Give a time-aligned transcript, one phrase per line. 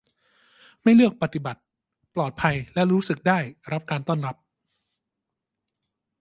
[0.83, 1.61] ไม่เลือกปฏิบัติ
[2.15, 3.39] ปลอดภัยและรู้สึกได้
[3.71, 4.35] รับการต้อนรับ